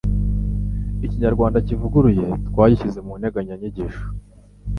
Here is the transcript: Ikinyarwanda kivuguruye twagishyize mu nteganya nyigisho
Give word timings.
Ikinyarwanda 1.05 1.57
kivuguruye 1.67 2.25
twagishyize 2.47 2.99
mu 3.05 3.13
nteganya 3.19 3.53
nyigisho 3.59 4.03